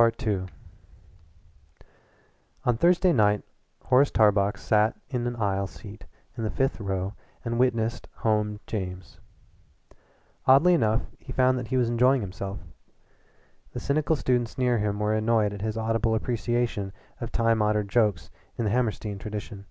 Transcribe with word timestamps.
II 0.00 0.46
On 2.64 2.78
Thursday 2.78 3.12
night 3.12 3.42
Horace 3.82 4.10
Tarbox 4.10 4.62
sat 4.62 4.98
in 5.10 5.26
an 5.26 5.36
aisle 5.36 5.66
seat 5.66 6.06
in 6.34 6.44
the 6.44 6.50
fifth 6.50 6.80
row 6.80 7.12
and 7.44 7.58
witnessed 7.58 8.08
"Home 8.20 8.58
James." 8.66 9.20
Oddly 10.46 10.72
enough 10.72 11.02
he 11.18 11.30
found 11.30 11.58
that 11.58 11.68
he 11.68 11.76
was 11.76 11.90
enjoying 11.90 12.22
himself. 12.22 12.58
The 13.72 13.80
cynical 13.80 14.16
students 14.16 14.56
near 14.56 14.78
him 14.78 14.98
were 14.98 15.12
annoyed 15.12 15.52
at 15.52 15.60
his 15.60 15.76
audible 15.76 16.14
appreciation 16.14 16.90
of 17.20 17.30
time 17.30 17.60
honored 17.60 17.90
jokes 17.90 18.30
in 18.56 18.64
the 18.64 18.70
Hammerstein 18.70 19.18
tradition. 19.18 19.66